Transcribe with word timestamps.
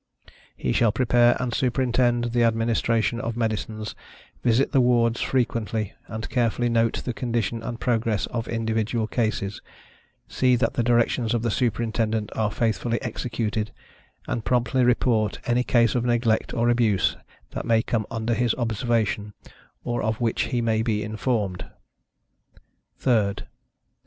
He 0.57 0.71
shall 0.71 0.91
prepare 0.91 1.37
and 1.39 1.53
superintend 1.53 2.31
the 2.31 2.43
administration 2.43 3.19
of 3.21 3.37
medicines, 3.37 3.93
visit 4.43 4.71
the 4.71 4.81
wards 4.81 5.21
frequently, 5.21 5.93
and 6.07 6.27
carefully 6.27 6.69
note 6.69 7.03
the 7.05 7.13
condition 7.13 7.61
and 7.61 7.79
progress 7.79 8.25
of 8.33 8.47
individual 8.47 9.05
cases; 9.05 9.61
see 10.27 10.55
that 10.55 10.73
the 10.73 10.81
directions 10.81 11.35
of 11.35 11.43
the 11.43 11.51
Superintendent 11.51 12.31
are 12.35 12.49
faithfully 12.49 12.99
executed, 13.03 13.71
and 14.25 14.43
promptly 14.43 14.83
report 14.83 15.37
any 15.45 15.61
case 15.63 15.93
of 15.93 16.03
neglect 16.03 16.51
or 16.51 16.69
abuse 16.69 17.15
that 17.51 17.67
may 17.67 17.83
come 17.83 18.07
under 18.09 18.33
his 18.33 18.55
observation, 18.55 19.33
or 19.83 20.01
of 20.01 20.19
which 20.19 20.45
he 20.45 20.61
may 20.61 20.81
be 20.81 21.03
informed. 21.03 21.63
THIRD. 22.97 23.45